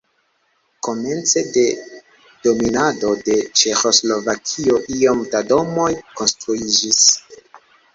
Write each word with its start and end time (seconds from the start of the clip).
Komence 0.87 1.41
de 1.57 1.65
dominado 2.49 3.13
de 3.29 3.37
Ĉeĥoslovakio 3.63 4.83
iom 5.01 5.25
da 5.37 5.47
domoj 5.55 5.91
konstruiĝis. 6.21 7.11